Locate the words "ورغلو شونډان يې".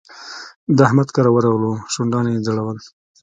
1.33-2.43